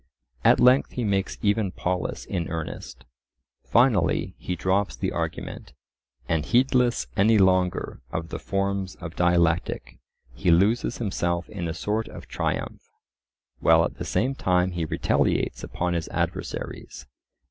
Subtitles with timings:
[0.43, 3.05] At length he makes even Polus in earnest.
[3.63, 5.73] Finally, he drops the argument,
[6.27, 9.99] and heedless any longer of the forms of dialectic,
[10.33, 12.81] he loses himself in a sort of triumph,
[13.59, 17.05] while at the same time he retaliates upon his adversaries.